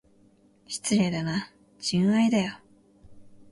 [0.67, 2.55] 失礼だな、純愛だよ。